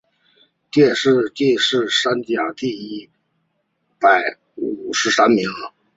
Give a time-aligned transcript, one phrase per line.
[0.71, 3.11] 殿试登进士第三甲第一
[3.99, 5.47] 百五十三名。